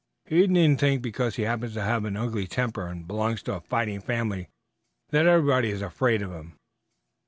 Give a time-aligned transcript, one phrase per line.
[0.25, 3.61] He needn't think because he happens to have an ugly temper and belongs to a
[3.61, 4.49] fighting family
[5.09, 6.57] that everybody is afraid of him.